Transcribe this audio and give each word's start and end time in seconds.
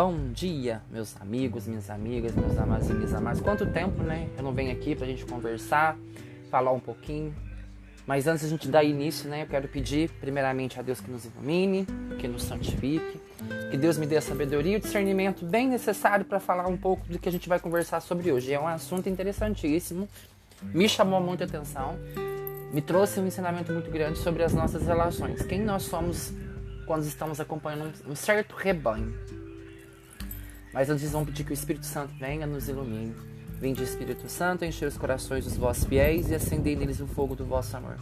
Bom 0.00 0.30
dia, 0.32 0.80
meus 0.92 1.20
amigos, 1.20 1.66
minhas 1.66 1.90
amigas, 1.90 2.32
meus 2.32 2.56
amados 2.56 2.88
e 2.88 2.92
minhas 2.92 3.12
amadas. 3.12 3.40
Quanto 3.40 3.66
tempo, 3.66 4.00
né? 4.00 4.28
Eu 4.36 4.44
não 4.44 4.52
venho 4.52 4.70
aqui 4.70 4.94
pra 4.94 5.04
gente 5.04 5.26
conversar, 5.26 5.98
falar 6.52 6.70
um 6.70 6.78
pouquinho. 6.78 7.34
Mas 8.06 8.28
antes 8.28 8.44
a 8.44 8.48
gente 8.48 8.68
dar 8.68 8.84
início, 8.84 9.28
né? 9.28 9.42
Eu 9.42 9.48
quero 9.48 9.66
pedir 9.66 10.08
primeiramente 10.20 10.78
a 10.78 10.82
Deus 10.82 11.00
que 11.00 11.10
nos 11.10 11.24
ilumine, 11.24 11.84
que 12.16 12.28
nos 12.28 12.44
santifique, 12.44 13.20
que 13.72 13.76
Deus 13.76 13.98
me 13.98 14.06
dê 14.06 14.18
a 14.18 14.20
sabedoria 14.20 14.74
e 14.74 14.76
o 14.76 14.80
discernimento 14.80 15.44
bem 15.44 15.68
necessário 15.68 16.24
para 16.24 16.38
falar 16.38 16.68
um 16.68 16.76
pouco 16.76 17.04
do 17.08 17.18
que 17.18 17.28
a 17.28 17.32
gente 17.32 17.48
vai 17.48 17.58
conversar 17.58 17.98
sobre 17.98 18.30
hoje. 18.30 18.52
É 18.52 18.60
um 18.60 18.68
assunto 18.68 19.08
interessantíssimo, 19.08 20.08
me 20.62 20.88
chamou 20.88 21.20
muita 21.20 21.42
atenção, 21.42 21.98
me 22.72 22.80
trouxe 22.80 23.18
um 23.18 23.26
ensinamento 23.26 23.72
muito 23.72 23.90
grande 23.90 24.20
sobre 24.20 24.44
as 24.44 24.54
nossas 24.54 24.86
relações. 24.86 25.42
Quem 25.42 25.60
nós 25.60 25.82
somos 25.82 26.32
quando 26.86 27.02
estamos 27.02 27.40
acompanhando 27.40 27.92
um 28.06 28.14
certo 28.14 28.54
rebanho. 28.54 29.12
Mas 30.72 30.90
antes 30.90 31.10
vamos 31.10 31.28
pedir 31.28 31.44
que 31.44 31.52
o 31.52 31.54
Espírito 31.54 31.86
Santo 31.86 32.14
venha 32.18 32.46
nos 32.46 32.68
ilumine. 32.68 33.14
Vinde, 33.60 33.82
Espírito 33.82 34.28
Santo, 34.28 34.64
encher 34.64 34.86
os 34.86 34.96
corações 34.96 35.44
dos 35.44 35.56
vossos 35.56 35.84
fiéis 35.84 36.30
e 36.30 36.34
acendei 36.34 36.76
neles 36.76 37.00
o 37.00 37.06
fogo 37.06 37.34
do 37.34 37.44
vosso 37.44 37.76
amor. 37.76 37.96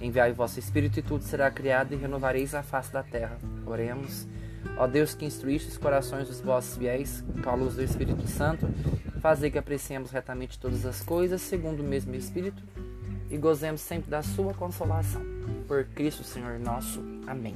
Enviai 0.00 0.32
o 0.32 0.34
vosso 0.34 0.58
Espírito 0.58 0.98
e 0.98 1.02
tudo 1.02 1.24
será 1.24 1.50
criado 1.50 1.94
e 1.94 1.96
renovareis 1.96 2.54
a 2.54 2.62
face 2.62 2.92
da 2.92 3.02
terra. 3.02 3.38
Oremos. 3.64 4.26
Ó 4.76 4.86
Deus 4.86 5.14
que 5.14 5.24
instruíste 5.24 5.68
os 5.68 5.78
corações 5.78 6.28
dos 6.28 6.40
vossos 6.40 6.76
fiéis 6.76 7.24
com 7.42 7.50
a 7.50 7.54
luz 7.54 7.76
do 7.76 7.82
Espírito 7.82 8.26
Santo, 8.26 8.68
fazei 9.20 9.50
que 9.50 9.58
apreciemos 9.58 10.10
retamente 10.10 10.58
todas 10.58 10.84
as 10.84 11.02
coisas 11.02 11.40
segundo 11.40 11.80
o 11.80 11.84
mesmo 11.84 12.14
Espírito 12.14 12.62
e 13.30 13.38
gozemos 13.38 13.80
sempre 13.80 14.10
da 14.10 14.22
sua 14.22 14.52
consolação. 14.52 15.22
Por 15.66 15.84
Cristo 15.86 16.24
Senhor 16.24 16.58
nosso. 16.58 17.02
Amém. 17.26 17.54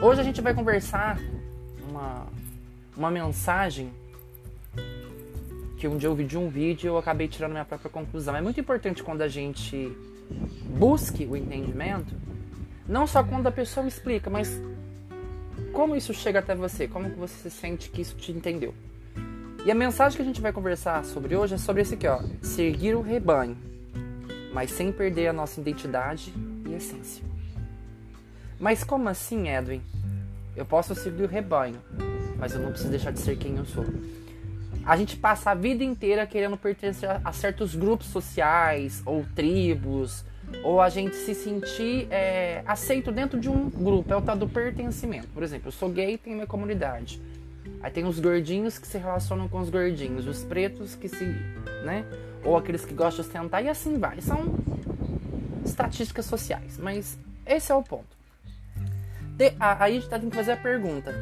Hoje 0.00 0.20
a 0.20 0.24
gente 0.24 0.40
vai 0.40 0.54
conversar 0.54 1.18
uma, 1.88 2.26
uma 2.96 3.10
mensagem 3.10 3.92
que 5.76 5.88
um 5.88 5.96
dia 5.96 6.08
eu 6.08 6.14
vi 6.14 6.24
de 6.24 6.38
um 6.38 6.48
vídeo 6.48 6.86
e 6.86 6.88
eu 6.88 6.96
acabei 6.96 7.28
tirando 7.28 7.52
minha 7.52 7.64
própria 7.64 7.90
conclusão. 7.90 8.34
É 8.34 8.40
muito 8.40 8.58
importante 8.58 9.02
quando 9.02 9.22
a 9.22 9.28
gente 9.28 9.92
busque 10.78 11.26
o 11.26 11.36
entendimento, 11.36 12.14
não 12.88 13.06
só 13.06 13.22
quando 13.22 13.46
a 13.46 13.52
pessoa 13.52 13.86
explica, 13.86 14.30
mas 14.30 14.60
como 15.72 15.94
isso 15.94 16.14
chega 16.14 16.38
até 16.38 16.54
você, 16.54 16.88
como 16.88 17.10
que 17.10 17.18
você 17.18 17.50
sente 17.50 17.90
que 17.90 18.00
isso 18.00 18.16
te 18.16 18.32
entendeu. 18.32 18.74
E 19.64 19.70
a 19.70 19.74
mensagem 19.74 20.16
que 20.16 20.22
a 20.22 20.26
gente 20.26 20.40
vai 20.40 20.52
conversar 20.52 21.04
sobre 21.04 21.36
hoje 21.36 21.54
é 21.54 21.58
sobre 21.58 21.82
esse 21.82 21.94
aqui, 21.94 22.06
ó, 22.06 22.22
seguir 22.42 22.94
o 22.94 23.00
rebanho, 23.00 23.56
mas 24.52 24.70
sem 24.70 24.92
perder 24.92 25.28
a 25.28 25.32
nossa 25.32 25.60
identidade 25.60 26.32
e 26.68 26.74
essência. 26.74 27.24
Mas 28.58 28.84
como 28.84 29.08
assim, 29.08 29.48
Edwin? 29.48 29.82
Eu 30.56 30.64
posso 30.64 30.94
seguir 30.94 31.24
o 31.24 31.26
rebanho, 31.26 31.80
mas 32.44 32.52
eu 32.52 32.60
não 32.60 32.68
preciso 32.68 32.90
deixar 32.90 33.10
de 33.10 33.20
ser 33.20 33.38
quem 33.38 33.56
eu 33.56 33.64
sou. 33.64 33.86
A 34.84 34.98
gente 34.98 35.16
passa 35.16 35.52
a 35.52 35.54
vida 35.54 35.82
inteira 35.82 36.26
querendo 36.26 36.58
pertencer 36.58 37.08
a 37.24 37.32
certos 37.32 37.74
grupos 37.74 38.08
sociais 38.08 39.02
ou 39.06 39.24
tribos, 39.34 40.22
ou 40.62 40.78
a 40.78 40.90
gente 40.90 41.16
se 41.16 41.34
sentir 41.34 42.06
é, 42.10 42.62
aceito 42.66 43.10
dentro 43.10 43.40
de 43.40 43.48
um 43.48 43.70
grupo, 43.70 44.12
é 44.12 44.16
o 44.16 44.20
tal 44.20 44.36
do 44.36 44.46
pertencimento. 44.46 45.26
Por 45.28 45.42
exemplo, 45.42 45.68
eu 45.68 45.72
sou 45.72 45.88
gay, 45.88 46.18
tenho 46.18 46.36
minha 46.36 46.46
comunidade. 46.46 47.18
Aí 47.82 47.90
tem 47.90 48.04
os 48.04 48.20
gordinhos 48.20 48.78
que 48.78 48.86
se 48.86 48.98
relacionam 48.98 49.48
com 49.48 49.60
os 49.60 49.70
gordinhos, 49.70 50.26
os 50.26 50.44
pretos 50.44 50.94
que 50.94 51.08
se, 51.08 51.24
né? 51.82 52.04
Ou 52.44 52.58
aqueles 52.58 52.84
que 52.84 52.92
gostam 52.92 53.24
de 53.24 53.32
sentar 53.32 53.64
e 53.64 53.70
assim 53.70 53.96
vai. 53.96 54.20
São 54.20 54.54
estatísticas 55.64 56.26
sociais, 56.26 56.76
mas 56.76 57.16
esse 57.46 57.72
é 57.72 57.74
o 57.74 57.82
ponto. 57.82 58.14
De, 59.34 59.54
aí 59.58 59.96
a 59.96 60.00
gente 60.00 60.10
tem 60.10 60.28
que 60.28 60.36
fazer 60.36 60.52
a 60.52 60.56
pergunta: 60.58 61.14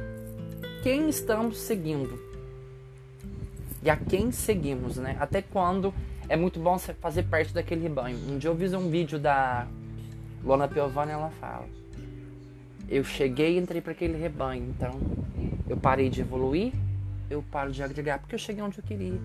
quem 0.82 1.08
estamos 1.08 1.58
seguindo? 1.58 2.20
E 3.82 3.88
a 3.88 3.96
quem 3.96 4.32
seguimos, 4.32 4.96
né? 4.96 5.16
Até 5.18 5.40
quando 5.40 5.94
é 6.28 6.36
muito 6.36 6.58
bom 6.58 6.78
fazer 6.78 7.22
parte 7.24 7.54
daquele 7.54 7.82
rebanho. 7.82 8.18
Um 8.28 8.36
dia 8.36 8.50
eu 8.50 8.54
vi 8.54 8.74
um 8.74 8.90
vídeo 8.90 9.18
da 9.18 9.66
Lona 10.44 10.66
Piovani, 10.68 11.12
ela 11.12 11.30
fala: 11.40 11.66
Eu 12.88 13.04
cheguei 13.04 13.54
e 13.54 13.58
entrei 13.58 13.80
para 13.80 13.92
aquele 13.92 14.18
rebanho, 14.18 14.68
então 14.70 15.00
eu 15.68 15.76
parei 15.76 16.10
de 16.10 16.20
evoluir, 16.20 16.72
eu 17.30 17.42
paro 17.50 17.70
de 17.70 17.82
agregar 17.82 18.18
porque 18.18 18.34
eu 18.34 18.38
cheguei 18.38 18.62
onde 18.62 18.78
eu 18.78 18.84
queria. 18.84 19.20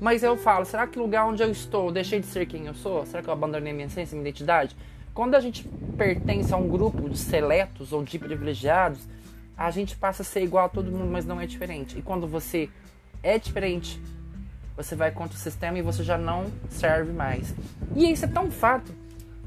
Mas 0.00 0.22
eu 0.22 0.36
falo, 0.36 0.64
será 0.64 0.86
que 0.86 0.98
o 0.98 1.02
lugar 1.02 1.24
onde 1.26 1.42
eu 1.42 1.50
estou, 1.50 1.86
eu 1.86 1.92
deixei 1.92 2.20
de 2.20 2.26
ser 2.26 2.46
quem 2.46 2.66
eu 2.66 2.74
sou? 2.74 3.06
Será 3.06 3.22
que 3.22 3.28
eu 3.28 3.32
abandonei 3.32 3.72
minha 3.72 3.86
essência, 3.86 4.14
minha 4.16 4.28
identidade? 4.28 4.76
Quando 5.14 5.36
a 5.36 5.40
gente 5.40 5.66
pertence 5.96 6.52
a 6.52 6.56
um 6.56 6.68
grupo 6.68 7.08
de 7.08 7.16
seletos 7.16 7.92
ou 7.92 8.02
de 8.02 8.18
privilegiados, 8.18 9.00
a 9.56 9.70
gente 9.70 9.96
passa 9.96 10.22
a 10.22 10.24
ser 10.24 10.42
igual 10.42 10.66
a 10.66 10.68
todo 10.68 10.90
mundo, 10.90 11.10
mas 11.10 11.24
não 11.24 11.40
é 11.40 11.46
diferente. 11.46 11.98
E 11.98 12.02
quando 12.02 12.26
você 12.26 12.68
é 13.22 13.38
diferente, 13.38 14.00
você 14.76 14.96
vai 14.96 15.10
contra 15.10 15.36
o 15.36 15.40
sistema 15.40 15.78
e 15.78 15.82
você 15.82 16.02
já 16.02 16.18
não 16.18 16.50
serve 16.68 17.12
mais. 17.12 17.54
E 17.94 18.10
isso 18.10 18.24
é 18.24 18.28
tão 18.28 18.50
fato. 18.50 18.92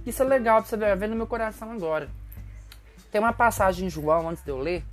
Isso 0.06 0.24
é 0.24 0.26
legal 0.26 0.62
pra 0.62 0.70
você 0.70 0.96
ver 0.96 1.10
no 1.10 1.16
meu 1.16 1.28
coração 1.28 1.72
agora. 1.72 2.10
Tem 3.12 3.20
uma 3.20 3.34
passagem 3.34 3.88
em 3.88 3.90
João, 3.90 4.30
antes 4.30 4.44
de 4.44 4.50
eu 4.50 4.58
ler, 4.58 4.84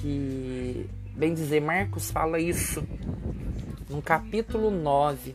que, 0.00 0.88
bem 1.14 1.34
dizer, 1.34 1.60
Marcos 1.60 2.10
fala 2.10 2.40
isso 2.40 2.86
no 3.88 4.02
capítulo 4.02 4.70
9, 4.70 5.34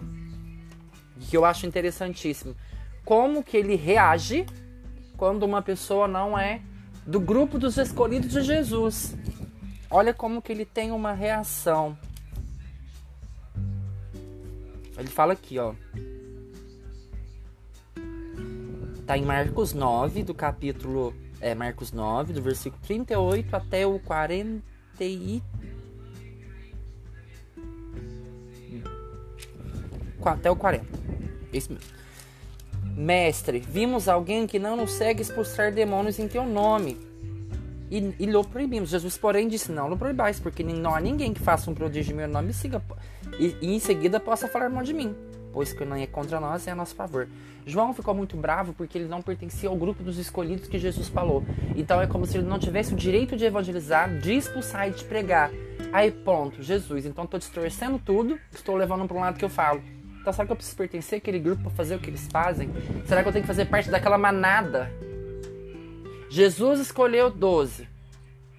que 1.21 1.37
eu 1.37 1.45
acho 1.45 1.65
interessantíssimo 1.65 2.55
como 3.05 3.43
que 3.43 3.57
ele 3.57 3.75
reage 3.75 4.45
quando 5.17 5.43
uma 5.43 5.61
pessoa 5.61 6.07
não 6.07 6.37
é 6.37 6.61
do 7.05 7.19
grupo 7.19 7.57
dos 7.57 7.77
escolhidos 7.77 8.31
de 8.31 8.41
Jesus. 8.41 9.15
Olha 9.89 10.13
como 10.13 10.41
que 10.41 10.51
ele 10.51 10.65
tem 10.65 10.91
uma 10.91 11.13
reação. 11.13 11.97
Ele 14.97 15.07
fala 15.07 15.33
aqui, 15.33 15.59
ó. 15.59 15.73
Tá 19.05 19.17
em 19.17 19.25
Marcos 19.25 19.73
9, 19.73 20.23
do 20.23 20.33
capítulo 20.33 21.13
é 21.41 21.53
Marcos 21.53 21.91
9, 21.91 22.31
do 22.31 22.41
versículo 22.41 22.81
38 22.83 23.53
até 23.53 23.85
o 23.85 23.99
40 23.99 24.63
e 25.01 25.43
até 30.23 30.49
o 30.49 30.55
40. 30.55 30.85
Esse 31.51 31.73
mesmo. 31.73 32.02
Mestre, 33.03 33.59
vimos 33.59 34.07
alguém 34.07 34.47
que 34.47 34.57
não 34.57 34.77
nos 34.77 34.91
segue 34.91 35.21
expulsar 35.21 35.73
demônios 35.73 36.19
em 36.19 36.27
teu 36.27 36.45
nome. 36.45 36.97
E, 37.91 37.97
e 38.17 38.25
lhe 38.25 38.43
proibimos. 38.45 38.89
Jesus, 38.89 39.17
porém, 39.17 39.49
disse: 39.49 39.73
Não 39.73 39.89
lhe 39.89 39.97
proibais, 39.97 40.39
porque 40.39 40.63
não 40.63 40.95
há 40.95 41.01
ninguém 41.01 41.33
que 41.33 41.41
faça 41.41 41.69
um 41.69 41.75
prodígio 41.75 42.13
em 42.13 42.15
meu 42.15 42.29
nome 42.29 42.51
e, 42.51 42.53
siga, 42.53 42.81
e, 43.37 43.57
e 43.61 43.75
em 43.75 43.79
seguida 43.79 44.21
possa 44.21 44.47
falar 44.47 44.69
mal 44.69 44.83
de 44.83 44.93
mim, 44.93 45.13
pois 45.51 45.73
que 45.73 45.83
não 45.83 45.97
é 45.97 46.07
contra 46.07 46.39
nós 46.39 46.65
é 46.65 46.71
a 46.71 46.75
nosso 46.75 46.95
favor. 46.95 47.27
João 47.65 47.93
ficou 47.93 48.13
muito 48.13 48.37
bravo 48.37 48.73
porque 48.73 48.97
ele 48.97 49.07
não 49.09 49.21
pertencia 49.21 49.67
ao 49.67 49.75
grupo 49.75 50.01
dos 50.01 50.17
escolhidos 50.17 50.69
que 50.69 50.79
Jesus 50.79 51.09
falou. 51.09 51.43
Então 51.75 52.01
é 52.01 52.07
como 52.07 52.25
se 52.25 52.37
ele 52.37 52.47
não 52.47 52.57
tivesse 52.57 52.93
o 52.93 52.97
direito 52.97 53.35
de 53.35 53.43
evangelizar, 53.43 54.17
de 54.17 54.33
expulsar 54.33 54.87
e 54.87 54.91
de 54.91 55.03
pregar. 55.03 55.51
Aí, 55.91 56.09
ponto, 56.09 56.63
Jesus. 56.63 57.05
Então 57.05 57.25
estou 57.25 57.37
distorcendo 57.37 57.99
tudo, 57.99 58.39
estou 58.49 58.77
levando 58.77 59.05
para 59.05 59.17
um 59.17 59.19
lado 59.19 59.37
que 59.37 59.43
eu 59.43 59.49
falo. 59.49 59.83
Então 60.23 60.31
será 60.31 60.45
que 60.45 60.53
eu 60.53 60.55
preciso 60.55 60.77
pertencer 60.77 61.17
àquele 61.17 61.37
grupo 61.37 61.63
para 61.63 61.71
fazer 61.71 61.95
o 61.95 61.99
que 61.99 62.09
eles 62.09 62.29
fazem? 62.31 62.69
Será 63.05 63.21
que 63.21 63.27
eu 63.27 63.33
tenho 63.33 63.43
que 63.43 63.47
fazer 63.47 63.65
parte 63.65 63.89
daquela 63.91 64.17
manada? 64.17 64.89
Jesus 66.29 66.79
escolheu 66.79 67.29
12, 67.29 67.85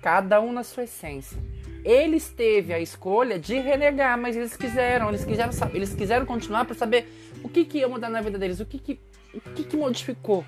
cada 0.02 0.42
um 0.42 0.52
na 0.52 0.62
sua 0.62 0.84
essência. 0.84 1.38
Eles 1.82 2.28
teve 2.28 2.74
a 2.74 2.78
escolha 2.78 3.38
de 3.38 3.58
renegar, 3.58 4.18
mas 4.18 4.36
eles 4.36 4.54
quiseram, 4.54 5.08
eles 5.08 5.24
quiseram, 5.24 5.52
eles 5.72 5.94
quiseram 5.94 6.26
continuar 6.26 6.66
para 6.66 6.74
saber 6.74 7.08
o 7.42 7.48
que, 7.48 7.64
que 7.64 7.78
ia 7.78 7.88
mudar 7.88 8.10
na 8.10 8.20
vida 8.20 8.38
deles, 8.38 8.60
o 8.60 8.66
que, 8.66 8.78
que, 8.78 9.00
o 9.32 9.40
que, 9.40 9.64
que 9.64 9.76
modificou. 9.76 10.44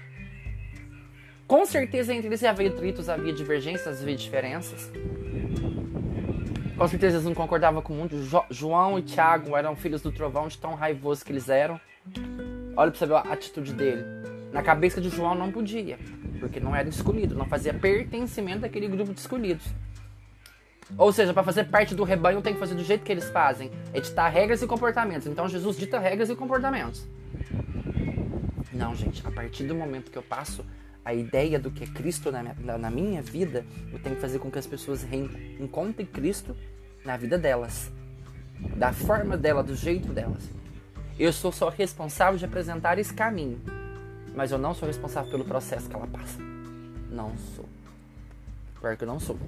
Com 1.47 1.65
certeza 1.65 2.13
entre 2.13 2.29
eles 2.29 2.45
havia 2.45 2.69
atritos, 2.69 3.09
havia 3.09 3.33
divergências, 3.33 4.03
havia 4.03 4.17
diferenças. 4.17 4.93
Com 6.77 6.87
certeza 6.87 7.17
eles 7.17 7.25
não 7.25 7.35
concordavam 7.35 7.81
com 7.81 7.95
o 7.95 7.97
mundo. 7.97 8.23
Jo 8.23 8.43
João 8.51 8.99
e 8.99 9.03
Tiago 9.03 9.57
eram 9.57 9.75
filhos 9.75 10.03
do 10.03 10.13
trovão, 10.13 10.47
de 10.47 10.59
tão 10.59 10.75
raivosos 10.75 11.23
que 11.23 11.33
eles 11.33 11.49
eram. 11.49 11.81
Olha 12.77 12.91
pra 12.91 12.99
você 12.99 13.07
ver 13.07 13.15
a 13.15 13.21
atitude 13.33 13.73
dele. 13.73 14.05
Na 14.53 14.63
cabeça 14.63 15.01
de 15.01 15.09
João 15.09 15.35
não 15.35 15.51
podia, 15.51 15.99
porque 16.39 16.61
não 16.61 16.77
era 16.77 16.89
escolhido, 16.89 17.35
não 17.35 17.47
fazia 17.47 17.73
pertencimento 17.73 18.61
daquele 18.61 18.89
grupo 18.89 19.13
de 19.13 19.21
escolhidos. 19.21 19.67
Ou 20.97 21.13
seja, 21.13 21.33
para 21.33 21.43
fazer 21.43 21.65
parte 21.65 21.95
do 21.95 22.05
rebanho 22.05 22.41
tem 22.43 22.55
que 22.55 22.61
fazer 22.61 22.75
do 22.75 22.85
jeito 22.85 23.03
que 23.03 23.11
eles 23.11 23.29
fazem, 23.31 23.71
é 23.93 24.01
ditar 24.01 24.29
regras 24.31 24.63
e 24.63 24.67
comportamentos. 24.67 25.27
Então 25.27 25.49
Jesus 25.49 25.77
dita 25.77 25.99
regras 25.99 26.31
e 26.31 26.37
comportamentos. 26.37 27.07
Não, 28.73 28.95
gente, 28.95 29.27
a 29.27 29.31
partir 29.31 29.65
do 29.65 29.75
momento 29.75 30.11
que 30.11 30.19
eu 30.19 30.23
passo 30.23 30.65
a 31.07 31.15
ideia 31.15 31.57
do 31.57 31.71
que 31.71 31.85
é 31.85 31.87
Cristo 31.87 32.33
na 32.33 32.43
minha, 32.43 32.79
na 32.79 32.91
minha 32.91 33.23
vida, 33.23 33.65
eu 33.93 33.99
tenho 34.01 34.17
que 34.17 34.21
fazer 34.21 34.41
com 34.41 34.51
que 34.51 34.59
as 34.59 34.67
pessoas 34.67 35.07
encontrem 35.61 36.05
Cristo 36.05 36.57
na 37.05 37.17
vida 37.17 37.39
delas, 37.39 37.93
da 38.77 38.93
forma 38.93 39.37
dela, 39.37 39.63
do 39.63 39.77
jeito 39.77 40.13
delas. 40.13 40.51
Eu 41.17 41.33
sou 41.33 41.53
só 41.53 41.69
responsável 41.69 42.37
de 42.37 42.45
apresentar 42.45 42.99
esse 42.99 43.15
caminho, 43.15 43.61
mas 44.35 44.51
eu 44.51 44.59
não 44.59 44.75
sou 44.75 44.89
responsável 44.89 45.31
pelo 45.31 45.45
processo 45.45 45.89
que 45.89 45.95
ela 45.95 46.09
passa. 46.09 46.41
Não 47.09 47.39
sou. 47.55 47.67
Pior 48.81 48.97
que 48.97 49.05
eu 49.05 49.09
não 49.09 49.21
sou. 49.21 49.39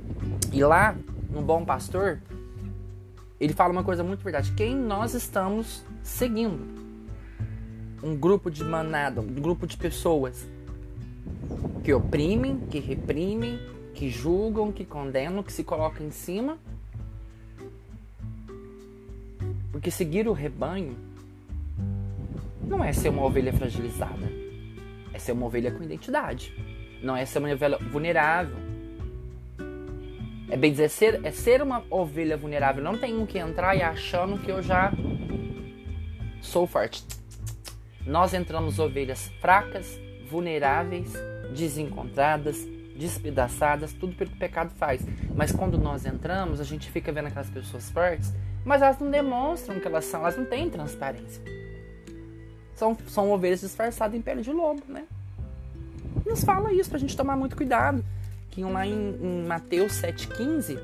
E 0.53 0.63
lá, 0.63 0.95
no 1.29 1.43
Bom 1.43 1.65
Pastor, 1.65 2.21
ele 3.41 3.53
fala 3.53 3.73
uma 3.73 3.83
coisa 3.83 4.05
muito 4.05 4.23
verdade. 4.23 4.53
Quem 4.53 4.77
nós 4.77 5.13
estamos 5.13 5.85
seguindo? 6.05 6.79
Um 8.01 8.15
grupo 8.15 8.49
de 8.49 8.63
manada, 8.63 9.21
um 9.21 9.27
grupo 9.27 9.67
de 9.67 9.77
pessoas 9.77 10.47
que 11.85 11.93
oprimem, 11.93 12.59
que 12.71 12.79
reprimem, 12.79 13.59
que 13.95 14.11
julgam, 14.11 14.71
que 14.71 14.85
condenam, 14.85 15.43
que 15.43 15.53
se 15.53 15.65
colocam 15.65 16.07
em 16.07 16.11
cima. 16.11 16.59
Porque 19.73 19.91
seguir 19.91 20.29
o 20.29 20.33
rebanho 20.33 20.97
não 22.63 22.85
é 22.85 22.93
ser 22.93 23.09
uma 23.09 23.25
ovelha 23.25 23.53
fragilizada, 23.53 24.31
é 25.13 25.19
ser 25.19 25.33
uma 25.33 25.47
ovelha 25.47 25.71
com 25.71 25.83
identidade. 25.83 26.53
Não 27.03 27.17
é 27.17 27.25
ser 27.25 27.39
uma 27.39 27.53
ovelha 27.53 27.79
vulnerável. 27.79 28.57
É 30.51 30.57
bem 30.57 30.71
dizer, 30.71 30.89
ser, 30.89 31.25
é 31.25 31.31
ser 31.31 31.63
uma 31.63 31.85
ovelha 31.91 32.37
vulnerável. 32.37 32.83
Não 32.83 32.99
tenho 32.99 33.27
que 33.27 33.39
entrar 33.39 33.77
e 33.77 33.83
achando 33.83 34.39
que 34.39 34.51
eu 34.51 34.63
já 34.63 34.93
sou 36.41 36.67
forte. 36.67 37.05
Nós 38.07 38.33
entramos 38.33 38.79
ovelhas 38.79 39.29
fracas, 39.41 40.01
vulneráveis, 40.29 41.13
desencontradas, 41.55 42.67
despedaçadas, 42.97 43.93
tudo 43.93 44.15
pelo 44.15 44.31
que 44.31 44.37
o 44.37 44.41
pecado 44.41 44.71
faz. 44.77 45.03
Mas 45.35 45.53
quando 45.53 45.79
nós 45.79 46.05
entramos, 46.05 46.61
a 46.61 46.65
gente 46.65 46.91
fica 46.91 47.13
vendo 47.13 47.27
aquelas 47.27 47.49
pessoas 47.49 47.91
fortes, 47.91 48.33
mas 48.65 48.83
elas 48.83 48.99
não 48.99 49.11
demonstram 49.11 49.79
que 49.81 49.87
elas 49.87 50.05
são, 50.05 50.21
elas 50.21 50.37
não 50.37 50.45
têm 50.45 50.69
transparência. 50.69 51.43
São, 52.75 52.97
são 53.07 53.31
ovelhas 53.31 53.61
disfarçadas 53.61 54.17
em 54.17 54.23
pele 54.23 54.43
de 54.43 54.53
lobo, 54.53 54.83
né? 54.89 55.05
Nos 56.27 56.45
fala 56.45 56.73
isso 56.73 56.91
pra 56.91 56.99
gente 56.99 57.17
tomar 57.17 57.37
muito 57.37 57.57
cuidado. 57.57 58.05
Que 58.51 58.63
lá 58.65 58.87
em, 58.87 59.17
em 59.21 59.47
Mateus 59.47 59.93
7,15, 60.01 60.79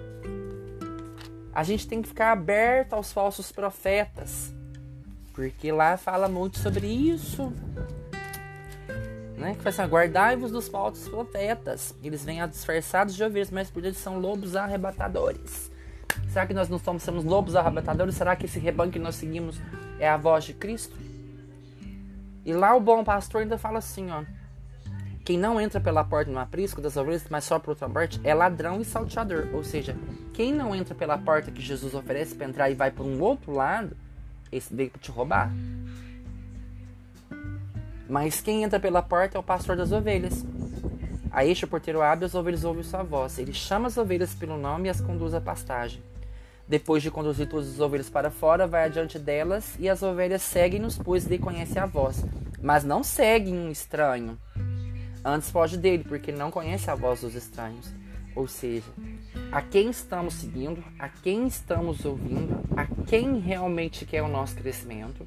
a 1.52 1.62
gente 1.62 1.86
tem 1.86 2.00
que 2.02 2.08
ficar 2.08 2.32
aberto 2.32 2.94
aos 2.94 3.12
falsos 3.12 3.50
profetas. 3.50 4.52
Porque 5.32 5.72
lá 5.72 5.96
fala 5.96 6.28
muito 6.28 6.58
sobre 6.58 6.86
isso 6.86 7.52
né? 9.36 9.54
Que 9.54 9.62
faz 9.62 9.78
assim, 9.78 9.90
guardai-vos 9.90 10.50
dos 10.50 10.68
falsos 10.68 11.08
profetas. 11.08 11.94
Eles 12.02 12.24
vêm 12.24 12.46
disfarçados 12.48 13.14
de 13.14 13.22
ovelhas, 13.22 13.50
mas 13.50 13.70
por 13.70 13.84
eles 13.84 13.98
são 13.98 14.18
lobos 14.18 14.56
arrebatadores. 14.56 15.70
Será 16.28 16.46
que 16.46 16.54
nós 16.54 16.68
não 16.68 16.78
somos, 16.78 17.02
somos 17.02 17.24
lobos 17.24 17.56
arrebatadores? 17.56 18.14
Será 18.14 18.36
que 18.36 18.46
esse 18.46 18.58
rebanho 18.58 18.92
que 18.92 18.98
nós 18.98 19.16
seguimos 19.16 19.60
é 19.98 20.08
a 20.08 20.16
voz 20.16 20.44
de 20.44 20.54
Cristo? 20.54 20.96
E 22.44 22.52
lá 22.52 22.74
o 22.74 22.80
bom 22.80 23.02
pastor 23.02 23.42
ainda 23.42 23.56
fala 23.56 23.78
assim, 23.78 24.10
ó. 24.10 24.24
Quem 25.24 25.38
não 25.38 25.58
entra 25.58 25.80
pela 25.80 26.04
porta 26.04 26.30
no 26.30 26.38
aprisco 26.38 26.82
das 26.82 26.98
ovelhas, 26.98 27.24
mas 27.30 27.44
só 27.44 27.58
por 27.58 27.70
outra 27.70 27.88
parte, 27.88 28.20
é 28.22 28.34
ladrão 28.34 28.80
e 28.82 28.84
salteador. 28.84 29.48
Ou 29.54 29.64
seja, 29.64 29.96
quem 30.34 30.52
não 30.52 30.74
entra 30.74 30.94
pela 30.94 31.16
porta 31.16 31.50
que 31.50 31.62
Jesus 31.62 31.94
oferece 31.94 32.34
para 32.34 32.46
entrar 32.46 32.70
e 32.70 32.74
vai 32.74 32.90
por 32.90 33.06
um 33.06 33.18
outro 33.22 33.52
lado, 33.52 33.96
esse 34.52 34.74
veio 34.74 34.90
para 34.90 35.00
te 35.00 35.10
roubar. 35.10 35.50
Mas 38.08 38.40
quem 38.40 38.62
entra 38.62 38.78
pela 38.78 39.02
porta 39.02 39.38
é 39.38 39.40
o 39.40 39.42
pastor 39.42 39.76
das 39.76 39.92
ovelhas. 39.92 40.44
A 41.30 41.44
este 41.44 41.64
o 41.64 41.68
porteiro 41.68 42.02
abre, 42.02 42.26
as 42.26 42.34
ovelhas 42.34 42.64
ouvem 42.64 42.82
sua 42.82 43.02
voz. 43.02 43.38
Ele 43.38 43.52
chama 43.52 43.88
as 43.88 43.96
ovelhas 43.96 44.34
pelo 44.34 44.58
nome 44.58 44.86
e 44.86 44.90
as 44.90 45.00
conduz 45.00 45.34
à 45.34 45.40
pastagem. 45.40 46.02
Depois 46.66 47.02
de 47.02 47.10
conduzir 47.10 47.48
todas 47.48 47.68
as 47.68 47.80
ovelhas 47.80 48.08
para 48.08 48.30
fora, 48.30 48.66
vai 48.66 48.84
adiante 48.84 49.18
delas 49.18 49.74
e 49.78 49.88
as 49.88 50.02
ovelhas 50.02 50.42
seguem-nos, 50.42 50.96
pois 50.96 51.24
lhe 51.24 51.38
conhecem 51.38 51.80
a 51.80 51.86
voz. 51.86 52.24
Mas 52.62 52.84
não 52.84 53.02
seguem 53.02 53.54
um 53.54 53.70
estranho. 53.70 54.38
Antes 55.24 55.50
foge 55.50 55.76
dele, 55.76 56.04
porque 56.04 56.30
não 56.30 56.50
conhece 56.50 56.90
a 56.90 56.94
voz 56.94 57.22
dos 57.22 57.34
estranhos. 57.34 57.92
Ou 58.36 58.46
seja, 58.46 58.90
a 59.50 59.62
quem 59.62 59.90
estamos 59.90 60.34
seguindo, 60.34 60.82
a 60.98 61.08
quem 61.08 61.46
estamos 61.46 62.04
ouvindo, 62.04 62.60
a 62.76 62.86
quem 63.06 63.38
realmente 63.38 64.04
quer 64.04 64.22
o 64.22 64.28
nosso 64.28 64.54
crescimento 64.56 65.26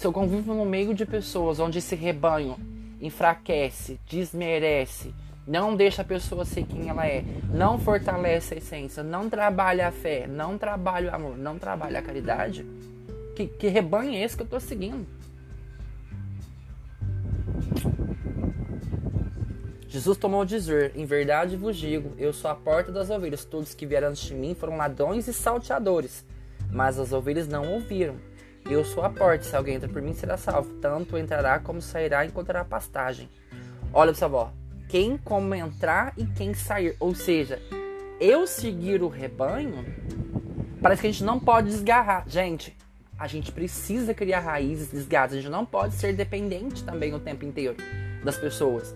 se 0.00 0.06
eu 0.06 0.14
convivo 0.14 0.54
no 0.54 0.64
meio 0.64 0.94
de 0.94 1.04
pessoas 1.04 1.60
onde 1.60 1.76
esse 1.76 1.94
rebanho 1.94 2.56
enfraquece, 3.02 4.00
desmerece, 4.08 5.14
não 5.46 5.76
deixa 5.76 6.00
a 6.00 6.04
pessoa 6.06 6.46
ser 6.46 6.64
quem 6.64 6.88
ela 6.88 7.06
é, 7.06 7.22
não 7.52 7.78
fortalece 7.78 8.54
a 8.54 8.56
essência, 8.56 9.02
não 9.02 9.28
trabalha 9.28 9.88
a 9.88 9.92
fé, 9.92 10.26
não 10.26 10.56
trabalha 10.56 11.12
o 11.12 11.14
amor, 11.14 11.36
não 11.36 11.58
trabalha 11.58 11.98
a 11.98 12.02
caridade, 12.02 12.64
que, 13.36 13.46
que 13.46 13.68
rebanho 13.68 14.14
é 14.14 14.22
esse 14.22 14.34
que 14.34 14.40
eu 14.40 14.46
estou 14.46 14.58
seguindo? 14.58 15.06
Jesus 19.86 20.16
tomou 20.16 20.46
dizer: 20.46 20.92
Em 20.96 21.04
verdade 21.04 21.58
vos 21.58 21.76
digo, 21.76 22.14
eu 22.16 22.32
sou 22.32 22.50
a 22.50 22.54
porta 22.54 22.90
das 22.90 23.10
ovelhas. 23.10 23.44
Todos 23.44 23.74
que 23.74 23.84
vieram 23.84 24.08
antes 24.08 24.22
de 24.22 24.34
mim 24.34 24.54
foram 24.54 24.78
ladrões 24.78 25.28
e 25.28 25.34
salteadores, 25.34 26.24
mas 26.72 26.98
as 26.98 27.12
ovelhas 27.12 27.46
não 27.46 27.70
ouviram. 27.70 28.29
Eu 28.70 28.84
sou 28.84 29.02
a 29.02 29.10
porta, 29.10 29.42
se 29.42 29.56
alguém 29.56 29.74
entra 29.74 29.88
por 29.88 30.00
mim 30.00 30.14
será 30.14 30.36
salvo. 30.36 30.74
Tanto 30.74 31.18
entrará 31.18 31.58
como 31.58 31.82
sairá 31.82 32.24
encontrará 32.24 32.64
pastagem. 32.64 33.28
Olha 33.92 34.12
para 34.12 34.24
avó. 34.24 34.52
Quem 34.88 35.16
como 35.18 35.52
entrar 35.56 36.12
e 36.16 36.24
quem 36.24 36.54
sair. 36.54 36.94
Ou 37.00 37.12
seja, 37.12 37.60
eu 38.20 38.46
seguir 38.46 39.02
o 39.02 39.08
rebanho, 39.08 39.84
parece 40.80 41.00
que 41.00 41.08
a 41.08 41.10
gente 41.10 41.24
não 41.24 41.40
pode 41.40 41.68
desgarrar. 41.68 42.22
Gente, 42.28 42.76
a 43.18 43.26
gente 43.26 43.50
precisa 43.50 44.14
criar 44.14 44.38
raízes 44.38 44.92
desgadas. 44.92 45.36
A 45.36 45.40
gente 45.40 45.50
não 45.50 45.66
pode 45.66 45.96
ser 45.96 46.12
dependente 46.12 46.84
também 46.84 47.12
o 47.12 47.18
tempo 47.18 47.44
inteiro 47.44 47.76
das 48.24 48.36
pessoas. 48.36 48.94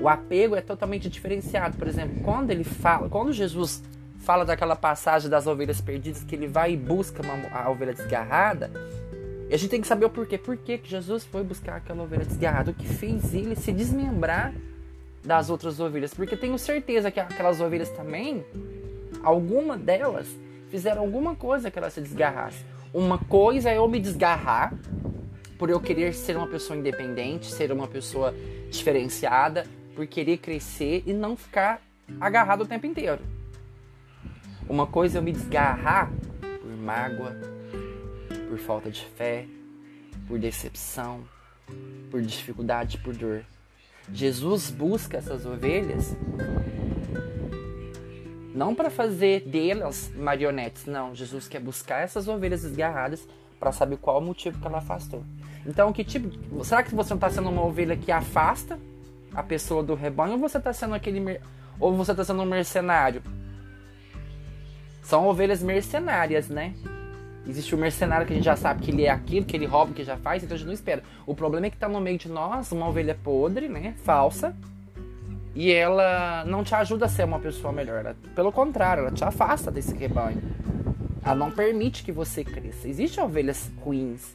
O 0.00 0.08
apego 0.08 0.54
é 0.54 0.60
totalmente 0.60 1.08
diferenciado. 1.08 1.76
Por 1.76 1.88
exemplo, 1.88 2.22
quando 2.22 2.52
ele 2.52 2.62
fala, 2.62 3.08
quando 3.08 3.32
Jesus 3.32 3.82
fala 4.24 4.44
daquela 4.44 4.74
passagem 4.74 5.28
das 5.28 5.46
ovelhas 5.46 5.80
perdidas 5.80 6.24
que 6.24 6.34
ele 6.34 6.46
vai 6.46 6.72
e 6.72 6.76
busca 6.76 7.22
uma, 7.22 7.34
a 7.56 7.70
ovelha 7.70 7.92
desgarrada. 7.92 8.70
E 9.50 9.54
a 9.54 9.58
gente 9.58 9.70
tem 9.70 9.80
que 9.80 9.86
saber 9.86 10.06
o 10.06 10.10
porquê. 10.10 10.38
Por 10.38 10.56
que 10.56 10.80
Jesus 10.82 11.24
foi 11.24 11.44
buscar 11.44 11.76
aquela 11.76 12.02
ovelha 12.02 12.24
desgarrada? 12.24 12.70
O 12.70 12.74
que 12.74 12.86
fez 12.86 13.34
ele 13.34 13.54
se 13.54 13.70
desmembrar 13.70 14.54
das 15.22 15.50
outras 15.50 15.78
ovelhas? 15.78 16.14
Porque 16.14 16.36
tenho 16.36 16.58
certeza 16.58 17.10
que 17.10 17.20
aquelas 17.20 17.60
ovelhas 17.60 17.90
também, 17.90 18.44
alguma 19.22 19.76
delas, 19.76 20.26
fizeram 20.70 21.02
alguma 21.02 21.36
coisa 21.36 21.70
que 21.70 21.78
ela 21.78 21.90
se 21.90 22.00
desgarrasse. 22.00 22.64
Uma 22.92 23.18
coisa 23.18 23.70
é 23.70 23.76
eu 23.76 23.86
me 23.86 24.00
desgarrar 24.00 24.72
por 25.58 25.68
eu 25.68 25.78
querer 25.78 26.14
ser 26.14 26.36
uma 26.36 26.46
pessoa 26.46 26.78
independente, 26.78 27.52
ser 27.52 27.70
uma 27.70 27.86
pessoa 27.86 28.34
diferenciada, 28.70 29.66
por 29.94 30.06
querer 30.06 30.38
crescer 30.38 31.02
e 31.06 31.12
não 31.12 31.36
ficar 31.36 31.80
agarrado 32.20 32.62
o 32.62 32.66
tempo 32.66 32.86
inteiro. 32.86 33.20
Uma 34.68 34.86
coisa 34.86 35.18
é 35.18 35.20
eu 35.20 35.22
me 35.22 35.32
desgarrar 35.32 36.10
por 36.60 36.76
mágoa, 36.76 37.36
por 38.48 38.58
falta 38.58 38.90
de 38.90 39.04
fé, 39.04 39.46
por 40.26 40.38
decepção, 40.38 41.24
por 42.10 42.22
dificuldade, 42.22 42.98
por 42.98 43.14
dor. 43.14 43.44
Jesus 44.12 44.70
busca 44.70 45.18
essas 45.18 45.44
ovelhas 45.44 46.16
não 48.54 48.74
para 48.74 48.88
fazer 48.88 49.40
delas 49.40 50.10
marionetes, 50.14 50.86
não. 50.86 51.14
Jesus 51.14 51.48
quer 51.48 51.60
buscar 51.60 52.00
essas 52.00 52.28
ovelhas 52.28 52.62
desgarradas 52.62 53.26
para 53.58 53.72
saber 53.72 53.96
qual 53.98 54.18
o 54.18 54.24
motivo 54.24 54.58
que 54.58 54.66
ela 54.66 54.78
afastou. 54.78 55.24
Então, 55.66 55.92
que 55.92 56.04
tipo, 56.04 56.64
será 56.64 56.82
que 56.82 56.94
você 56.94 57.10
não 57.10 57.16
está 57.16 57.30
sendo 57.30 57.50
uma 57.50 57.64
ovelha 57.64 57.96
que 57.96 58.12
afasta 58.12 58.78
a 59.34 59.42
pessoa 59.42 59.82
do 59.82 59.94
rebanho 59.94 60.34
ou 60.34 60.38
você 60.38 60.58
está 60.58 60.72
sendo 60.72 60.94
aquele 60.94 61.40
ou 61.80 61.94
você 61.94 62.12
está 62.12 62.24
sendo 62.24 62.42
um 62.42 62.46
mercenário 62.46 63.22
são 65.04 65.28
ovelhas 65.28 65.62
mercenárias, 65.62 66.48
né? 66.48 66.74
Existe 67.46 67.74
o 67.74 67.78
mercenário 67.78 68.26
que 68.26 68.32
a 68.32 68.36
gente 68.36 68.44
já 68.44 68.56
sabe 68.56 68.82
que 68.82 68.90
ele 68.90 69.04
é 69.04 69.10
aquilo, 69.10 69.44
que 69.44 69.54
ele 69.54 69.66
rouba, 69.66 69.92
que 69.92 70.02
já 70.02 70.16
faz, 70.16 70.42
então 70.42 70.54
a 70.54 70.58
gente 70.58 70.66
não 70.66 70.72
espera. 70.72 71.02
O 71.26 71.34
problema 71.34 71.66
é 71.66 71.70
que 71.70 71.76
tá 71.76 71.86
no 71.86 72.00
meio 72.00 72.16
de 72.16 72.28
nós 72.28 72.72
uma 72.72 72.88
ovelha 72.88 73.16
podre, 73.22 73.68
né? 73.68 73.94
Falsa. 74.02 74.56
E 75.54 75.70
ela 75.70 76.42
não 76.46 76.64
te 76.64 76.74
ajuda 76.74 77.04
a 77.04 77.08
ser 77.08 77.24
uma 77.24 77.38
pessoa 77.38 77.70
melhor. 77.70 78.00
Ela, 78.00 78.16
pelo 78.34 78.50
contrário, 78.50 79.02
ela 79.02 79.12
te 79.12 79.22
afasta 79.22 79.70
desse 79.70 79.94
rebanho. 79.94 80.42
Ela 81.22 81.34
não 81.34 81.50
permite 81.50 82.02
que 82.02 82.10
você 82.10 82.42
cresça. 82.42 82.88
Existem 82.88 83.22
ovelhas 83.22 83.70
ruins. 83.84 84.34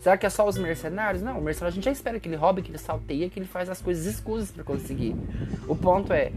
Será 0.00 0.16
que 0.16 0.26
é 0.26 0.30
só 0.30 0.48
os 0.48 0.56
mercenários? 0.56 1.22
Não, 1.22 1.38
o 1.38 1.42
mercenário 1.42 1.72
a 1.72 1.74
gente 1.74 1.84
já 1.84 1.92
espera 1.92 2.18
que 2.18 2.28
ele 2.28 2.36
roube, 2.36 2.62
que 2.62 2.70
ele 2.70 2.78
salteia, 2.78 3.28
que 3.28 3.38
ele 3.38 3.46
faz 3.46 3.68
as 3.68 3.80
coisas 3.80 4.06
escusas 4.06 4.50
para 4.50 4.64
conseguir. 4.64 5.14
O 5.68 5.76
ponto 5.76 6.12
é, 6.12 6.32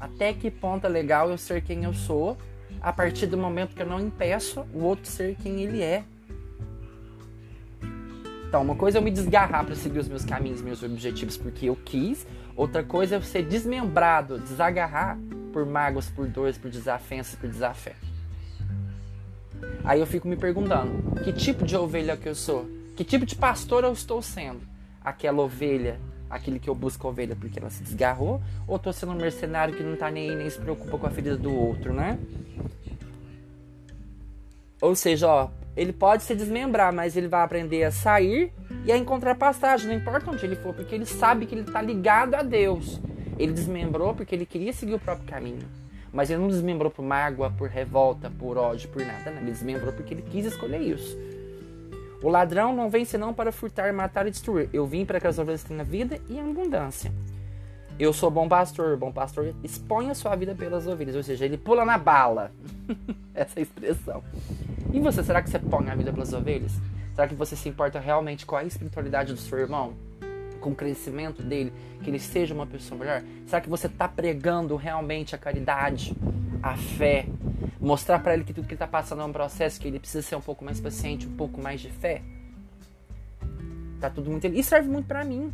até 0.00 0.32
que 0.32 0.50
ponto 0.50 0.86
é 0.86 0.88
legal 0.88 1.30
eu 1.30 1.36
ser 1.36 1.60
quem 1.60 1.84
eu 1.84 1.92
sou, 1.92 2.38
a 2.80 2.90
partir 2.90 3.26
do 3.26 3.36
momento 3.36 3.76
que 3.76 3.82
eu 3.82 3.86
não 3.86 4.00
impeço 4.00 4.66
o 4.72 4.82
outro 4.82 5.06
ser 5.06 5.36
quem 5.36 5.60
ele 5.60 5.82
é. 5.82 6.02
Então, 8.48 8.62
uma 8.62 8.74
coisa 8.74 8.96
é 8.96 8.98
eu 8.98 9.02
me 9.02 9.10
desgarrar 9.10 9.64
para 9.64 9.74
seguir 9.74 9.98
os 9.98 10.08
meus 10.08 10.24
caminhos, 10.24 10.62
meus 10.62 10.82
objetivos 10.82 11.36
porque 11.36 11.66
eu 11.66 11.76
quis, 11.76 12.26
outra 12.56 12.82
coisa 12.82 13.14
é 13.14 13.18
eu 13.18 13.22
ser 13.22 13.44
desmembrado, 13.44 14.38
desagarrar 14.38 15.18
por 15.52 15.66
mágoas, 15.66 16.08
por 16.08 16.26
dores, 16.26 16.56
por 16.56 16.70
desafensos, 16.70 17.34
por 17.34 17.48
desafeto. 17.48 18.08
Aí 19.84 20.00
eu 20.00 20.06
fico 20.06 20.26
me 20.26 20.36
perguntando: 20.36 21.20
que 21.22 21.32
tipo 21.32 21.64
de 21.64 21.76
ovelha 21.76 22.16
que 22.16 22.28
eu 22.28 22.34
sou? 22.34 22.68
Que 22.96 23.04
tipo 23.04 23.26
de 23.26 23.36
pastor 23.36 23.84
eu 23.84 23.92
estou 23.92 24.20
sendo? 24.22 24.60
Aquela 25.04 25.42
ovelha 25.42 26.00
aquele 26.30 26.58
que 26.58 26.70
eu 26.70 26.74
busco 26.74 27.06
a 27.06 27.10
ovelha 27.10 27.36
porque 27.36 27.58
ela 27.58 27.68
se 27.68 27.82
desgarrou, 27.82 28.40
ou 28.66 28.78
tô 28.78 28.92
sendo 28.92 29.12
um 29.12 29.16
mercenário 29.16 29.74
que 29.74 29.82
não 29.82 29.96
tá 29.96 30.10
nem 30.10 30.30
aí, 30.30 30.36
nem 30.36 30.48
se 30.48 30.58
preocupa 30.58 30.96
com 30.96 31.06
a 31.06 31.10
ferida 31.10 31.36
do 31.36 31.52
outro, 31.52 31.92
né? 31.92 32.18
Ou 34.80 34.94
seja, 34.94 35.28
ó, 35.28 35.48
ele 35.76 35.92
pode 35.92 36.22
se 36.22 36.34
desmembrar, 36.34 36.92
mas 36.92 37.16
ele 37.16 37.28
vai 37.28 37.42
aprender 37.42 37.84
a 37.84 37.90
sair 37.90 38.52
e 38.84 38.92
a 38.92 38.96
encontrar 38.96 39.34
passagem, 39.34 39.88
não 39.88 39.94
importa 39.94 40.30
onde 40.30 40.44
ele 40.44 40.56
for, 40.56 40.72
porque 40.72 40.94
ele 40.94 41.04
sabe 41.04 41.46
que 41.46 41.54
ele 41.54 41.62
está 41.62 41.82
ligado 41.82 42.34
a 42.34 42.42
Deus. 42.42 43.00
Ele 43.38 43.52
desmembrou 43.52 44.14
porque 44.14 44.34
ele 44.34 44.46
queria 44.46 44.72
seguir 44.72 44.94
o 44.94 44.98
próprio 44.98 45.26
caminho. 45.26 45.66
Mas 46.12 46.28
ele 46.28 46.40
não 46.40 46.48
desmembrou 46.48 46.90
por 46.90 47.02
mágoa, 47.02 47.50
por 47.50 47.68
revolta, 47.68 48.30
por 48.30 48.58
ódio, 48.58 48.88
por 48.88 49.04
nada. 49.04 49.30
Não. 49.30 49.42
Ele 49.42 49.50
desmembrou 49.50 49.92
porque 49.92 50.12
ele 50.12 50.22
quis 50.22 50.46
escolher 50.46 50.80
isso. 50.80 51.16
O 52.22 52.28
ladrão 52.28 52.74
não 52.74 52.90
vem 52.90 53.04
senão 53.04 53.32
para 53.32 53.50
furtar, 53.50 53.92
matar 53.92 54.26
e 54.26 54.30
destruir. 54.30 54.68
Eu 54.72 54.86
vim 54.86 55.06
para 55.06 55.18
que 55.18 55.26
as 55.26 55.38
ovelhas 55.38 55.62
tenham 55.62 55.84
vida 55.84 56.20
e 56.28 56.38
abundância. 56.38 57.10
Eu 57.98 58.12
sou 58.12 58.30
bom 58.30 58.46
pastor. 58.46 58.96
Bom 58.96 59.10
pastor 59.10 59.54
expõe 59.64 60.10
a 60.10 60.14
sua 60.14 60.36
vida 60.36 60.54
pelas 60.54 60.86
ovelhas. 60.86 61.16
Ou 61.16 61.22
seja, 61.22 61.46
ele 61.46 61.56
pula 61.56 61.84
na 61.84 61.96
bala. 61.96 62.52
Essa 63.34 63.60
é 63.60 63.62
expressão. 63.62 64.22
E 64.92 65.00
você, 65.00 65.22
será 65.22 65.42
que 65.42 65.48
você 65.48 65.58
põe 65.58 65.88
a 65.88 65.94
vida 65.94 66.12
pelas 66.12 66.32
ovelhas? 66.32 66.72
Será 67.14 67.26
que 67.26 67.34
você 67.34 67.56
se 67.56 67.68
importa 67.68 67.98
realmente 67.98 68.44
com 68.44 68.56
a 68.56 68.64
espiritualidade 68.64 69.32
do 69.32 69.38
seu 69.38 69.58
irmão? 69.58 69.94
Com 70.60 70.70
o 70.70 70.74
crescimento 70.74 71.42
dele? 71.42 71.72
Que 72.02 72.10
ele 72.10 72.18
seja 72.18 72.54
uma 72.54 72.66
pessoa 72.66 72.98
melhor? 72.98 73.22
Será 73.46 73.60
que 73.60 73.68
você 73.68 73.86
está 73.86 74.08
pregando 74.08 74.76
realmente 74.76 75.34
a 75.34 75.38
caridade, 75.38 76.14
a 76.62 76.76
fé? 76.76 77.26
Mostrar 77.80 78.18
para 78.18 78.34
ele 78.34 78.44
que 78.44 78.52
tudo 78.52 78.66
que 78.66 78.74
ele 78.74 78.76
está 78.76 78.86
passando 78.86 79.22
é 79.22 79.24
um 79.24 79.32
processo, 79.32 79.80
que 79.80 79.88
ele 79.88 79.98
precisa 79.98 80.20
ser 80.20 80.36
um 80.36 80.40
pouco 80.40 80.62
mais 80.62 80.78
paciente, 80.78 81.26
um 81.26 81.34
pouco 81.34 81.60
mais 81.60 81.80
de 81.80 81.88
fé? 81.88 82.20
Tá 83.98 84.10
tudo 84.10 84.30
muito. 84.30 84.46
Isso 84.48 84.68
serve 84.68 84.88
muito 84.88 85.06
para 85.06 85.24
mim. 85.24 85.52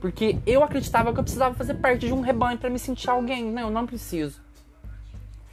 Porque 0.00 0.38
eu 0.44 0.62
acreditava 0.62 1.12
que 1.12 1.20
eu 1.20 1.22
precisava 1.22 1.54
fazer 1.54 1.74
parte 1.74 2.06
de 2.06 2.12
um 2.12 2.20
rebanho 2.20 2.58
para 2.58 2.68
me 2.68 2.78
sentir 2.78 3.08
alguém. 3.08 3.50
Não, 3.50 3.62
eu 3.62 3.70
não 3.70 3.86
preciso. 3.86 4.42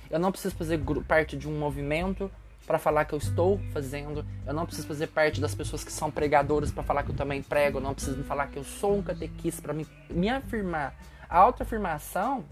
Eu 0.09 0.19
não 0.19 0.31
preciso 0.31 0.55
fazer 0.55 0.79
parte 1.07 1.37
de 1.37 1.47
um 1.47 1.57
movimento 1.57 2.29
para 2.65 2.77
falar 2.77 3.05
que 3.05 3.13
eu 3.13 3.17
estou 3.19 3.59
fazendo. 3.71 4.25
Eu 4.45 4.53
não 4.53 4.65
preciso 4.65 4.87
fazer 4.87 5.07
parte 5.07 5.39
das 5.39 5.53
pessoas 5.53 5.83
que 5.83 5.91
são 5.91 6.09
pregadoras 6.11 6.71
para 6.71 6.83
falar 6.83 7.03
que 7.03 7.11
eu 7.11 7.15
também 7.15 7.41
prego. 7.41 7.77
Eu 7.77 7.81
não 7.81 7.93
preciso 7.93 8.23
falar 8.23 8.47
que 8.47 8.57
eu 8.57 8.63
sou 8.63 8.97
um 8.97 9.01
catequista 9.01 9.61
para 9.61 9.73
me, 9.73 9.87
me 10.09 10.27
afirmar. 10.27 10.95
A 11.29 11.37
autoafirmação 11.37 12.43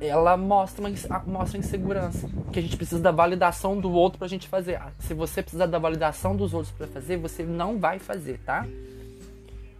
ela 0.00 0.36
mostra 0.36 0.82
uma 0.86 1.22
mostra 1.26 1.58
insegurança, 1.58 2.28
que 2.52 2.58
a 2.58 2.62
gente 2.62 2.76
precisa 2.76 3.00
da 3.00 3.10
validação 3.10 3.78
do 3.78 3.92
outro 3.92 4.18
para 4.18 4.26
a 4.26 4.30
gente 4.30 4.48
fazer. 4.48 4.76
Ah, 4.76 4.90
se 4.98 5.12
você 5.12 5.42
precisar 5.42 5.66
da 5.66 5.78
validação 5.78 6.34
dos 6.34 6.54
outros 6.54 6.72
para 6.72 6.86
fazer, 6.86 7.18
você 7.18 7.42
não 7.42 7.78
vai 7.78 7.98
fazer, 7.98 8.38
tá? 8.38 8.66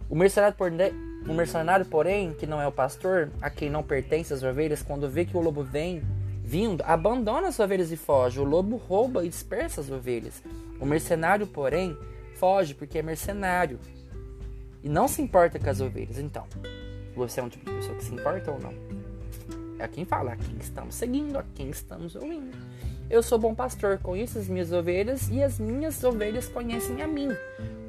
O 0.07 0.15
mercenário, 0.15 0.55
o 1.27 1.33
mercenário, 1.33 1.85
porém, 1.85 2.33
que 2.33 2.45
não 2.45 2.61
é 2.61 2.67
o 2.67 2.71
pastor, 2.71 3.31
a 3.41 3.49
quem 3.49 3.69
não 3.69 3.81
pertence 3.81 4.33
as 4.33 4.43
ovelhas, 4.43 4.83
quando 4.83 5.09
vê 5.09 5.25
que 5.25 5.35
o 5.35 5.39
lobo 5.39 5.63
vem, 5.63 6.03
vindo, 6.43 6.83
abandona 6.85 7.47
as 7.47 7.59
ovelhas 7.59 7.91
e 7.91 7.97
foge. 7.97 8.39
O 8.39 8.43
lobo 8.43 8.75
rouba 8.75 9.25
e 9.25 9.29
dispersa 9.29 9.81
as 9.81 9.89
ovelhas. 9.89 10.43
O 10.79 10.85
mercenário, 10.85 11.47
porém, 11.47 11.97
foge 12.35 12.75
porque 12.75 12.99
é 12.99 13.01
mercenário 13.01 13.79
e 14.83 14.89
não 14.89 15.07
se 15.07 15.21
importa 15.21 15.57
com 15.57 15.69
as 15.69 15.79
ovelhas. 15.79 16.17
Então, 16.17 16.45
você 17.15 17.39
é 17.39 17.43
um 17.43 17.49
tipo 17.49 17.65
de 17.65 17.75
pessoa 17.77 17.95
que 17.95 18.03
se 18.03 18.13
importa 18.13 18.51
ou 18.51 18.59
não? 18.59 18.90
É 19.81 19.87
quem 19.87 20.05
fala, 20.05 20.33
a 20.33 20.35
quem 20.35 20.55
estamos 20.59 20.93
seguindo, 20.93 21.39
a 21.39 21.43
quem 21.55 21.71
estamos 21.71 22.15
ouvindo. 22.15 22.55
Eu 23.09 23.23
sou 23.23 23.39
bom 23.39 23.55
pastor, 23.55 23.97
conheço 23.97 24.37
as 24.37 24.47
minhas 24.47 24.71
ovelhas 24.71 25.27
e 25.29 25.41
as 25.41 25.59
minhas 25.59 26.03
ovelhas 26.03 26.47
conhecem 26.47 27.01
a 27.01 27.07
mim. 27.07 27.29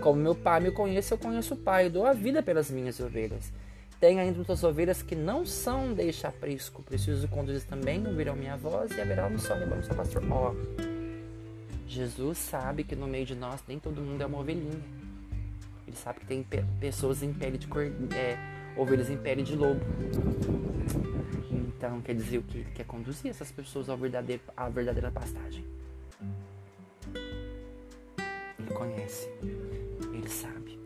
Como 0.01 0.19
meu 0.19 0.35
pai 0.35 0.61
me 0.61 0.71
conhece, 0.71 1.13
eu 1.13 1.19
conheço 1.19 1.53
o 1.53 1.57
pai, 1.57 1.87
eu 1.87 1.91
dou 1.91 2.07
a 2.07 2.15
vida 2.15 2.43
pelas 2.43 2.71
minhas 2.71 2.99
ovelhas. 2.99 3.53
Tem 4.01 4.19
ainda 4.19 4.39
outras 4.39 4.65
ovelhas 4.65 5.03
que 5.03 5.15
não 5.15 5.45
são 5.45 5.93
deixa 5.93 6.29
aprisco. 6.29 6.83
Preciso 6.83 7.29
conduzir 7.29 7.69
também, 7.69 8.07
ouvirão 8.07 8.35
minha 8.35 8.57
voz 8.57 8.91
e 8.97 9.01
haverá 9.01 9.27
um 9.27 9.39
só 9.39 9.55
rebanho, 9.55 9.85
só 9.85 9.93
pastor. 9.93 10.25
Ó, 10.31 10.51
oh, 10.51 10.83
Jesus 11.87 12.39
sabe 12.39 12.85
que 12.85 12.97
no 12.97 13.07
meio 13.07 13.27
de 13.27 13.35
nós 13.35 13.63
nem 13.69 13.79
todo 13.79 14.01
mundo 14.01 14.23
é 14.23 14.27
uma 14.27 14.39
ovelhinha. 14.39 14.81
Ele 15.87 15.97
sabe 15.97 16.21
que 16.21 16.27
tem 16.27 16.43
pe 16.43 16.65
pessoas 16.81 17.23
em 17.23 17.35
pele 17.35 17.59
de 17.59 17.67
cor, 17.67 17.85
é, 18.17 18.39
ovelhas 18.81 19.11
em 19.11 19.19
pele 19.19 19.43
de 19.43 19.55
lobo. 19.55 19.83
Então 21.83 22.01
quer 22.01 22.15
dizer 22.15 22.39
o 22.39 22.43
que? 22.45 22.63
Quer 22.77 22.87
conduzir 22.87 23.29
essas 23.29 23.51
pessoas 23.51 23.89
ao 23.89 23.97
verdadeiro, 23.97 24.41
à 24.57 24.69
verdadeira 24.69 25.11
pastagem. 25.11 25.65
Ele 28.57 28.71
conhece, 28.73 29.29
ele 30.15 30.29
sabe. 30.29 30.79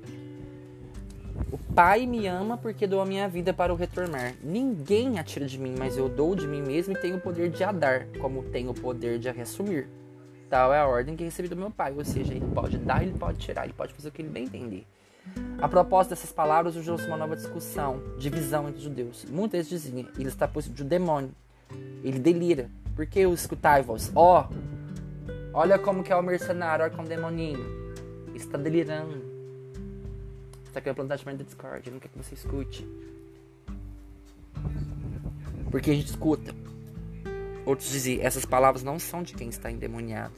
O 1.53 1.59
Pai 1.75 2.07
me 2.07 2.26
ama 2.26 2.57
porque 2.57 2.87
dou 2.87 3.03
a 3.03 3.05
minha 3.05 3.29
vida 3.29 3.53
para 3.53 3.75
o 3.75 3.76
retornar. 3.76 4.33
Ninguém 4.43 5.19
atira 5.19 5.45
de 5.45 5.59
mim, 5.59 5.75
mas 5.79 5.99
eu 5.99 6.09
dou 6.09 6.35
de 6.35 6.49
mim 6.49 6.62
mesmo 6.62 6.95
e 6.95 6.99
tenho 6.99 7.19
o 7.19 7.21
poder 7.21 7.50
de 7.50 7.62
a 7.62 7.73
dar, 7.73 8.07
como 8.19 8.45
tenho 8.45 8.71
o 8.71 8.75
poder 8.75 9.19
de 9.19 9.29
a 9.29 9.33
reassumir. 9.33 9.87
Tal 10.49 10.73
é 10.73 10.79
a 10.79 10.87
ordem 10.87 11.15
que 11.15 11.25
recebi 11.25 11.47
do 11.47 11.57
meu 11.57 11.71
Pai, 11.71 11.93
ou 11.95 12.07
seja, 12.07 12.33
ele 12.33 12.47
pode 12.55 12.79
dar, 12.79 13.03
ele 13.03 13.19
pode 13.19 13.37
tirar, 13.37 13.65
ele 13.65 13.75
pode 13.75 13.93
fazer 13.93 14.09
o 14.09 14.12
que 14.12 14.23
ele 14.23 14.31
bem 14.31 14.45
entender. 14.45 14.87
A 15.61 15.68
propósito 15.68 16.11
dessas 16.11 16.33
palavras, 16.33 16.75
surgiu-se 16.75 17.06
uma 17.06 17.16
nova 17.16 17.35
discussão, 17.35 18.02
divisão 18.18 18.68
entre 18.68 18.78
os 18.78 18.85
judeus. 18.85 19.25
Muitos 19.25 19.68
diziam, 19.68 20.06
ele 20.18 20.28
está 20.28 20.47
possuído 20.47 20.76
de 20.76 20.83
um 20.83 20.88
demônio, 20.88 21.30
ele 22.04 22.18
delira. 22.18 22.71
Por 22.95 23.06
que 23.06 23.26
o 23.26 23.35
escutai-vos? 23.35 24.11
Ó, 24.14 24.49
oh, 24.49 25.35
olha 25.52 25.78
como 25.78 26.02
que 26.02 26.12
é 26.12 26.16
o 26.16 26.23
mercenário, 26.23 26.85
olha 26.85 26.95
como 26.95 27.02
é 27.02 27.06
o 27.06 27.16
demoninho. 27.16 27.87
Está 28.35 28.59
delirando 28.59 29.37
tá 30.76 30.80
querendo 30.83 30.97
plantar 30.97 31.16
de 31.16 31.45
Discord, 31.45 31.90
não 31.90 31.99
quer 31.99 32.09
que 32.09 32.18
você 32.18 32.35
escute. 32.35 32.87
Porque 35.71 35.90
a 35.90 35.95
gente 35.95 36.09
escuta. 36.09 36.54
Outros 37.64 37.90
dizem, 37.90 38.21
essas 38.21 38.45
palavras 38.45 38.83
não 38.83 38.99
são 38.99 39.23
de 39.23 39.35
quem 39.35 39.49
está 39.49 39.71
endemoniado. 39.71 40.35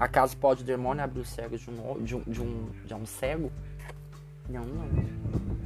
Acaso 0.00 0.36
pode 0.38 0.62
o 0.62 0.66
demônio 0.66 1.04
abrir 1.04 1.20
os 1.20 1.28
cegos 1.28 1.60
de 1.60 1.70
um, 1.70 2.02
de 2.02 2.16
um, 2.16 2.20
de 2.22 2.42
um, 2.42 2.70
de 2.86 2.94
um 2.94 3.06
cego? 3.06 3.52
Não, 4.48 4.62
não. 4.64 4.88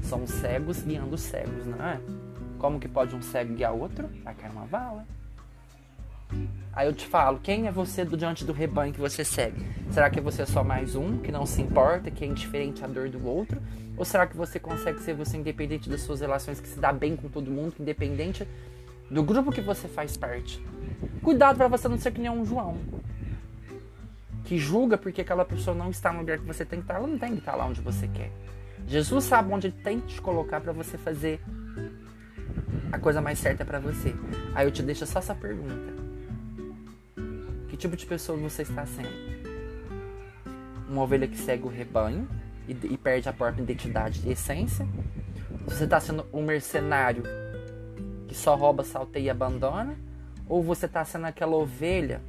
São 0.02 0.26
cegos 0.26 0.82
guiando 0.82 1.18
cegos, 1.18 1.66
não 1.66 1.85
é? 1.85 2.00
Como 2.58 2.78
que 2.78 2.88
pode 2.88 3.14
um 3.14 3.23
cego 3.23 3.54
guiar 3.54 3.73
outro? 3.73 4.08
Vai 4.25 4.35
cair 4.35 4.50
uma 4.50 4.66
vala. 4.66 5.06
Aí 6.73 6.87
eu 6.87 6.92
te 6.92 7.06
falo, 7.06 7.40
quem 7.40 7.66
é 7.66 7.73
você 7.73 8.04
do 8.04 8.16
diante 8.16 8.44
do 8.44 8.52
rebanho 8.52 8.92
que 8.92 9.00
você 9.00 9.25
segue? 9.25 9.64
Será 9.90 10.08
que 10.11 10.20
você 10.20 10.42
é 10.42 10.47
só 10.47 10.62
mais 10.62 10.94
um, 10.94 11.18
que 11.18 11.32
não 11.32 11.44
se 11.44 11.61
importa, 11.61 12.11
que 12.11 12.25
é 12.25 12.28
indiferente 12.28 12.85
à 12.85 12.87
dor 12.87 13.08
do 13.08 13.26
outro? 13.26 13.61
Ou 13.97 14.04
será 14.04 14.26
que 14.26 14.37
você 14.37 14.61
consegue 14.61 15.00
ser 15.00 15.14
você 15.14 15.37
independente 15.37 15.88
das 15.88 16.02
suas 16.02 16.20
relações, 16.20 16.61
que 16.61 16.68
se 16.68 16.78
dá 16.78 16.92
bem 16.92 17.16
com 17.16 17.28
todo 17.28 17.50
mundo, 17.50 17.75
independente 17.80 18.47
do 19.11 19.23
grupo 19.25 19.50
que 19.50 19.61
você 19.61 19.88
faz 19.88 20.16
parte? 20.16 20.64
Cuidado 21.23 21.56
para 21.56 21.66
você 21.66 21.88
não 21.88 21.99
ser 21.99 22.12
que 22.12 22.20
nem 22.20 22.30
um 22.30 22.44
João. 22.44 22.76
Que 24.44 24.56
julga 24.56 24.97
porque 24.97 25.23
aquela 25.23 25.44
pessoa 25.44 25.76
não 25.76 25.90
está 25.90 26.12
no 26.12 26.20
lugar 26.20 26.38
que 26.38 26.44
você 26.44 26.64
tem 26.64 26.78
que 26.78 26.85
estar, 26.85 26.94
ela 26.94 27.08
não 27.08 27.18
tem 27.18 27.32
que 27.32 27.38
estar 27.38 27.56
lá 27.56 27.66
onde 27.66 27.80
você 27.80 28.06
quer. 28.06 28.30
Jesus 28.88 29.25
sabe 29.25 29.52
onde 29.52 29.68
ele 29.68 29.76
tem 29.85 30.00
que 30.00 30.14
te 30.14 30.21
colocar 30.21 30.61
para 30.61 30.73
você 30.73 30.99
fazer 30.99 31.40
a 32.90 32.99
coisa 32.99 33.21
mais 33.21 33.38
certa 33.38 33.64
para 33.64 33.78
você. 33.78 34.14
Aí 34.54 34.66
eu 34.66 34.73
te 34.73 34.83
deixo 34.83 35.07
só 35.07 35.18
essa 35.21 35.35
pergunta 35.35 35.99
tipo 37.78 37.97
de 37.97 38.04
pessoa 38.04 38.37
você 38.37 38.62
está 38.62 38.85
sendo? 38.85 39.09
Uma 40.88 41.02
ovelha 41.02 41.28
que 41.28 41.38
segue 41.38 41.64
o 41.64 41.68
rebanho 41.68 42.28
e, 42.66 42.73
e 42.73 42.99
perde 42.99 43.28
a 43.28 43.33
própria 43.33 43.62
identidade 43.62 44.21
e 44.26 44.33
essência? 44.33 44.87
Você 45.64 45.85
está 45.85 46.00
sendo 46.00 46.26
um 46.33 46.42
mercenário 46.42 47.23
que 48.26 48.35
só 48.35 48.54
rouba, 48.57 48.83
salteia 48.85 49.26
e 49.26 49.30
abandona? 49.30 49.97
Ou 50.49 50.62
você 50.62 50.87
está 50.87 51.04
sendo 51.04 51.26
aquela 51.26 51.57
ovelha 51.57 52.21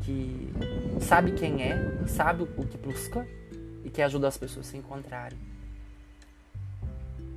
que 0.00 0.52
sabe 1.00 1.32
quem 1.32 1.62
é, 1.62 2.06
sabe 2.06 2.42
o 2.42 2.66
que 2.66 2.78
busca 2.78 3.26
que 3.92 4.02
ajuda 4.02 4.28
as 4.28 4.36
pessoas 4.36 4.66
a 4.66 4.70
se 4.70 4.76
encontrarem? 4.76 5.38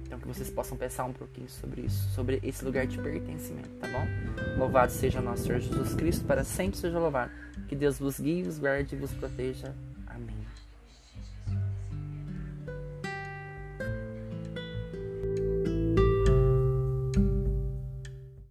Então 0.05 0.19
que 0.19 0.27
vocês 0.27 0.49
possam 0.49 0.77
pensar 0.77 1.05
um 1.05 1.13
pouquinho 1.13 1.49
sobre 1.49 1.81
isso, 1.81 2.09
sobre 2.11 2.39
esse 2.43 2.63
lugar 2.63 2.85
de 2.85 2.97
pertencimento, 2.97 3.69
tá 3.79 3.87
bom? 3.87 4.05
Louvado 4.57 4.91
seja 4.91 5.19
nosso 5.19 5.43
Senhor 5.43 5.59
Jesus 5.59 5.93
Cristo, 5.95 6.25
para 6.25 6.43
sempre 6.43 6.77
seja 6.77 6.99
louvado. 6.99 7.31
Que 7.67 7.75
Deus 7.75 7.97
vos 7.99 8.19
guie, 8.19 8.43
vos 8.43 8.59
guarde 8.59 8.95
e 8.95 8.99
vos 8.99 9.11
proteja. 9.11 9.73